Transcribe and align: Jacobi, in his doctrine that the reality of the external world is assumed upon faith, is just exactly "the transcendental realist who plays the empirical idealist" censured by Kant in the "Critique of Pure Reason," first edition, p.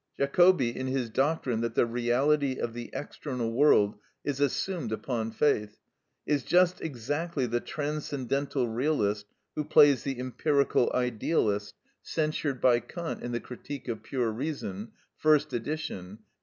Jacobi, 0.17 0.75
in 0.75 0.87
his 0.87 1.11
doctrine 1.11 1.61
that 1.61 1.75
the 1.75 1.85
reality 1.85 2.55
of 2.57 2.73
the 2.73 2.89
external 2.91 3.51
world 3.53 3.99
is 4.23 4.39
assumed 4.39 4.91
upon 4.91 5.29
faith, 5.29 5.77
is 6.25 6.41
just 6.43 6.81
exactly 6.81 7.45
"the 7.45 7.59
transcendental 7.59 8.67
realist 8.67 9.27
who 9.53 9.63
plays 9.63 10.01
the 10.01 10.19
empirical 10.19 10.91
idealist" 10.95 11.75
censured 12.01 12.59
by 12.59 12.79
Kant 12.79 13.21
in 13.21 13.31
the 13.31 13.39
"Critique 13.39 13.87
of 13.87 14.01
Pure 14.01 14.31
Reason," 14.31 14.91
first 15.19 15.53
edition, 15.53 16.17
p. 16.17 16.23